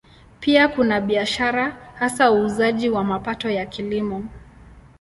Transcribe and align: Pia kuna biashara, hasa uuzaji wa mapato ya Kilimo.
Pia 0.39 0.67
kuna 0.67 1.01
biashara, 1.01 1.79
hasa 1.95 2.31
uuzaji 2.31 2.89
wa 2.89 3.03
mapato 3.03 3.49
ya 3.49 3.65
Kilimo. 3.65 4.25